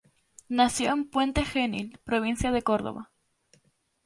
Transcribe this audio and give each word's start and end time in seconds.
Nació 0.49 0.93
en 0.93 1.07
Puente 1.07 1.45
Genil, 1.45 1.99
provincia 2.03 2.51
de 2.51 2.63
Córdoba. 2.63 3.11